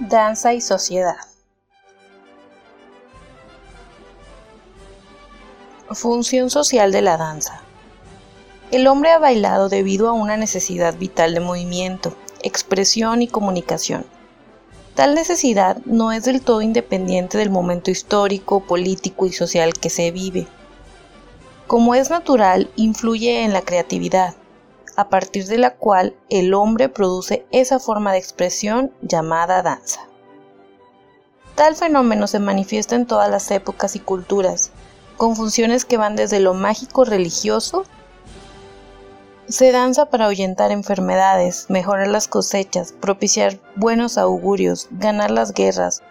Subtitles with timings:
[0.00, 1.14] Danza y sociedad.
[5.88, 7.62] Función social de la danza.
[8.72, 14.04] El hombre ha bailado debido a una necesidad vital de movimiento, expresión y comunicación.
[14.96, 20.10] Tal necesidad no es del todo independiente del momento histórico, político y social que se
[20.10, 20.48] vive.
[21.68, 24.34] Como es natural, influye en la creatividad,
[24.96, 30.00] a partir de la cual el hombre produce esa forma de expresión llamada danza.
[31.54, 34.70] Tal fenómeno se manifiesta en todas las épocas y culturas,
[35.16, 37.84] con funciones que van desde lo mágico religioso
[39.48, 46.02] se danza para ahuyentar enfermedades, mejorar las cosechas, propiciar buenos augurios, ganar las guerras,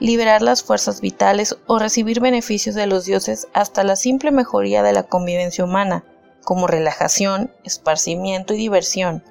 [0.00, 4.92] liberar las fuerzas vitales o recibir beneficios de los dioses hasta la simple mejoría de
[4.92, 6.04] la convivencia humana,
[6.44, 9.24] como relajación, esparcimiento y diversión,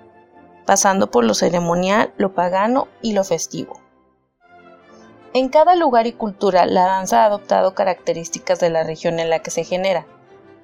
[0.66, 3.80] pasando por lo ceremonial, lo pagano y lo festivo.
[5.34, 9.40] En cada lugar y cultura la danza ha adoptado características de la región en la
[9.40, 10.06] que se genera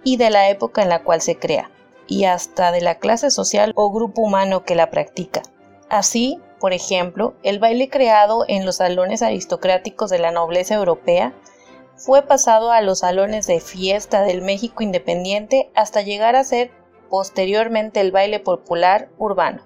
[0.04, 1.72] y de la época en la cual se crea
[2.08, 5.42] y hasta de la clase social o grupo humano que la practica.
[5.90, 11.34] Así, por ejemplo, el baile creado en los salones aristocráticos de la nobleza europea
[12.00, 16.72] fue pasado a los salones de fiesta del México independiente hasta llegar a ser
[17.10, 19.62] posteriormente el baile popular urbano.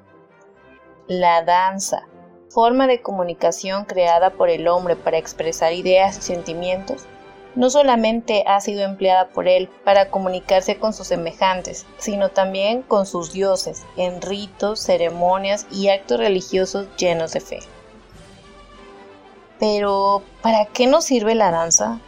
[1.08, 2.08] La danza,
[2.50, 7.06] forma de comunicación creada por el hombre para expresar ideas y sentimientos,
[7.54, 13.06] no solamente ha sido empleada por él para comunicarse con sus semejantes, sino también con
[13.06, 17.60] sus dioses en ritos, ceremonias y actos religiosos llenos de fe.
[19.60, 22.00] Pero, ¿para qué nos sirve la danza?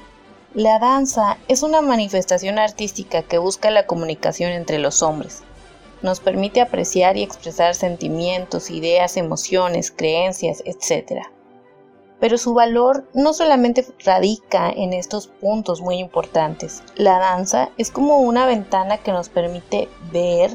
[0.56, 5.44] La danza es una manifestación artística que busca la comunicación entre los hombres.
[6.02, 11.28] Nos permite apreciar y expresar sentimientos, ideas, emociones, creencias, etc
[12.20, 16.81] pero su valor no solamente radica en estos puntos muy importantes.
[16.96, 20.51] La danza es como una ventana que nos permite ver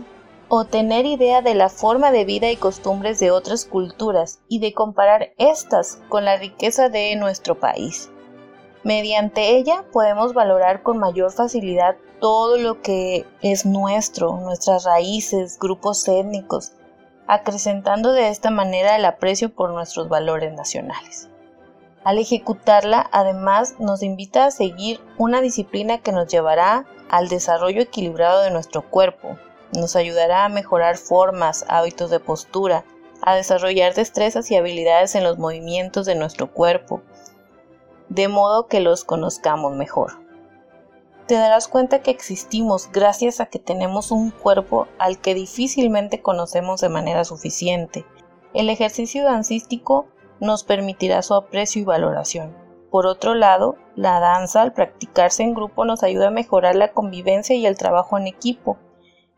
[0.49, 4.73] o tener idea de la forma de vida y costumbres de otras culturas y de
[4.73, 8.11] comparar estas con la riqueza de nuestro país.
[8.83, 16.07] Mediante ella podemos valorar con mayor facilidad todo lo que es nuestro, nuestras raíces, grupos
[16.09, 16.73] étnicos,
[17.27, 21.29] acrecentando de esta manera el aprecio por nuestros valores nacionales.
[22.05, 28.41] Al ejecutarla, además, nos invita a seguir una disciplina que nos llevará al desarrollo equilibrado
[28.41, 29.37] de nuestro cuerpo,
[29.75, 32.85] nos ayudará a mejorar formas, hábitos de postura,
[33.23, 37.03] a desarrollar destrezas y habilidades en los movimientos de nuestro cuerpo,
[38.11, 40.21] de modo que los conozcamos mejor.
[41.27, 46.81] Te darás cuenta que existimos gracias a que tenemos un cuerpo al que difícilmente conocemos
[46.81, 48.05] de manera suficiente.
[48.53, 50.07] El ejercicio dancístico
[50.41, 52.57] nos permitirá su aprecio y valoración.
[52.91, 57.55] Por otro lado, la danza al practicarse en grupo nos ayuda a mejorar la convivencia
[57.55, 58.77] y el trabajo en equipo.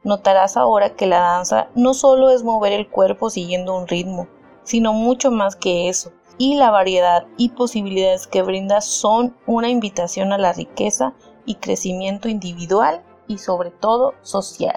[0.03, 4.29] Notarás ahora que la danza no solo es mover el cuerpo siguiendo un ritmo,
[4.65, 10.33] sino mucho más que eso, y la variedad y posibilidades que brinda son una invitación
[10.33, 11.15] a la riqueza
[11.45, 14.77] y crecimiento individual y sobre todo social.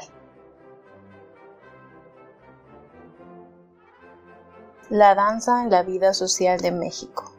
[4.90, 7.32] La danza en la vida social de México.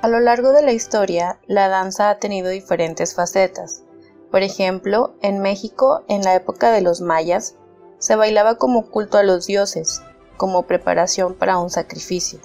[0.00, 3.84] A lo largo de la historia, la danza ha tenido diferentes facetas.
[4.30, 7.56] Por ejemplo, en México, en la época de los mayas,
[7.98, 10.02] se bailaba como culto a los dioses,
[10.36, 12.38] como preparación para un sacrificio.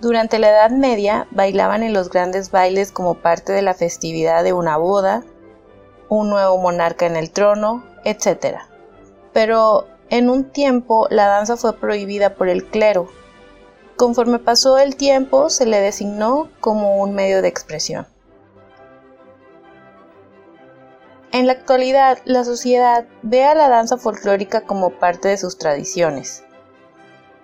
[0.00, 4.52] Durante la Edad Media bailaban en los grandes bailes como parte de la festividad de
[4.52, 5.24] una boda,
[6.08, 8.58] un nuevo monarca en el trono, etc.
[9.32, 13.08] Pero en un tiempo la danza fue prohibida por el clero.
[13.96, 18.06] Conforme pasó el tiempo se le designó como un medio de expresión.
[21.36, 26.42] En la actualidad, la sociedad ve a la danza folclórica como parte de sus tradiciones,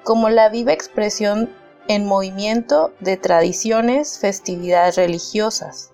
[0.02, 1.54] como la viva expresión
[1.88, 5.92] en movimiento de tradiciones, festividades religiosas,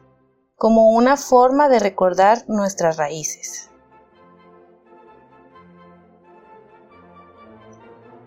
[0.54, 3.68] como una forma de recordar nuestras raíces.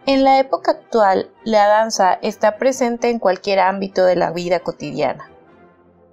[0.05, 5.31] En la época actual, la danza está presente en cualquier ámbito de la vida cotidiana.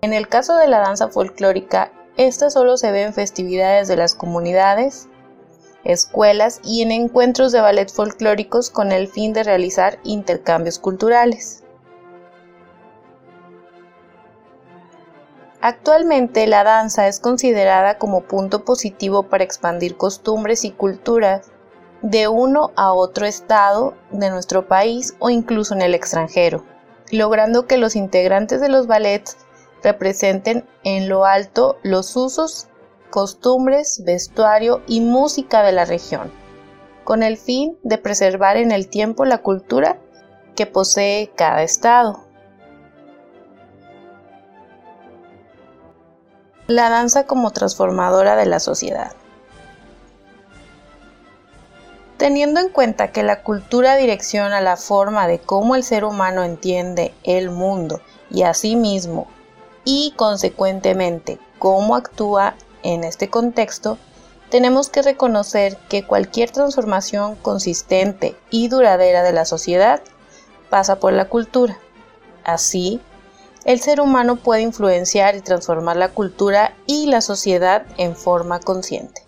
[0.00, 4.15] En el caso de la danza folclórica, esta solo se ve en festividades de las
[4.15, 5.09] comunidades,
[5.85, 11.62] escuelas y en encuentros de ballet folclóricos con el fin de realizar intercambios culturales.
[15.61, 21.53] Actualmente la danza es considerada como punto positivo para expandir costumbres y culturas
[22.03, 26.65] de uno a otro estado de nuestro país o incluso en el extranjero,
[27.12, 29.37] logrando que los integrantes de los ballets
[29.83, 32.69] representen en lo alto los usos,
[33.11, 36.31] costumbres, vestuario y música de la región,
[37.05, 39.99] con el fin de preservar en el tiempo la cultura
[40.57, 42.25] que posee cada estado.
[46.67, 49.13] La danza como transformadora de la sociedad.
[52.19, 57.15] Teniendo en cuenta que la cultura direcciona la forma de cómo el ser humano entiende
[57.23, 59.29] el mundo y a sí mismo
[59.85, 63.99] y consecuentemente cómo actúa en este contexto,
[64.51, 70.01] tenemos que reconocer que cualquier transformación consistente y duradera de la sociedad
[70.71, 71.79] pasa por la cultura.
[72.45, 73.01] Así,
[73.65, 79.28] el ser humano puede influenciar y transformar la cultura y la sociedad en forma consciente.